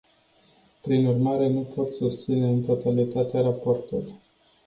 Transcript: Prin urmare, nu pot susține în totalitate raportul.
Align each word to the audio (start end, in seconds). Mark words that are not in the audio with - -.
Prin 0.81 1.05
urmare, 1.05 1.47
nu 1.47 1.61
pot 1.73 1.93
susține 1.93 2.47
în 2.49 2.61
totalitate 2.61 3.39
raportul. 3.39 4.03